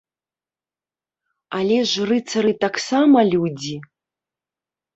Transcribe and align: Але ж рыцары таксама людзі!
Але 1.59 1.77
ж 1.93 2.07
рыцары 2.13 2.51
таксама 2.65 3.17
людзі! 3.33 3.75